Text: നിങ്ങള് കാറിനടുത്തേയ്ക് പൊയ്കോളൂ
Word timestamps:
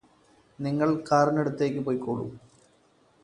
നിങ്ങള് 0.59 0.95
കാറിനടുത്തേയ്ക് 1.11 1.79
പൊയ്കോളൂ 1.85 2.25